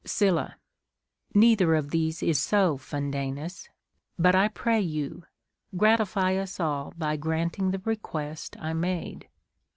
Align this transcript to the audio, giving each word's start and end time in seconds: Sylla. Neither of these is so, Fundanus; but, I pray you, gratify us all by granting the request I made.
Sylla. 0.03 0.57
Neither 1.35 1.75
of 1.75 1.91
these 1.91 2.23
is 2.23 2.41
so, 2.41 2.75
Fundanus; 2.75 3.69
but, 4.17 4.33
I 4.33 4.47
pray 4.47 4.81
you, 4.81 5.25
gratify 5.77 6.35
us 6.37 6.59
all 6.59 6.91
by 6.97 7.17
granting 7.17 7.69
the 7.69 7.77
request 7.85 8.57
I 8.59 8.73
made. 8.73 9.29